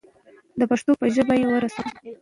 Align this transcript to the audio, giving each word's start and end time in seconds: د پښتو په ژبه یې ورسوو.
د 0.59 0.61
پښتو 0.69 0.91
په 0.99 1.05
ژبه 1.15 1.33
یې 1.39 1.45
ورسوو. 1.49 1.83